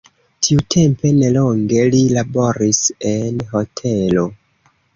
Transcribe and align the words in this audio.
Tiutempe 0.45 1.11
nelonge 1.17 1.83
li 1.97 2.01
laboris 2.15 2.81
en 3.13 3.41
hotelo. 3.55 4.29